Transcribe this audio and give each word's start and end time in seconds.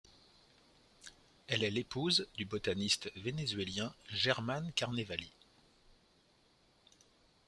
Elle 1.47 1.63
est 1.63 1.69
l'épouse 1.69 2.27
du 2.35 2.43
botaniste 2.45 3.11
vénézuélien 3.17 3.93
Germán 4.09 4.71
Carnevali. 4.73 5.31